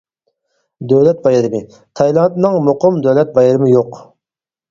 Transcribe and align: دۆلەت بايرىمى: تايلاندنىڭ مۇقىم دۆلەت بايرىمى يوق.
دۆلەت 0.93 1.19
بايرىمى: 1.27 1.59
تايلاندنىڭ 2.01 2.57
مۇقىم 2.69 2.97
دۆلەت 3.09 3.35
بايرىمى 3.37 3.71
يوق. 3.77 4.01